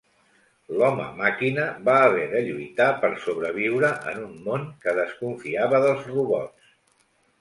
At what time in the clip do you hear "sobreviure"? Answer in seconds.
3.27-3.91